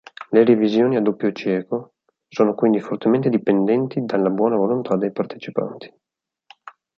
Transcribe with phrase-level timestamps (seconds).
[0.31, 1.93] Le revisioni a doppio cieco
[2.27, 5.93] sono quindi fortemente dipendenti dalla buona volontà dei partecipanti.